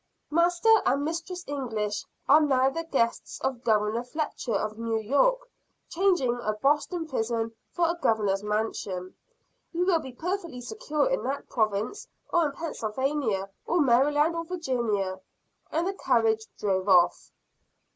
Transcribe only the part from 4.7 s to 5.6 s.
New York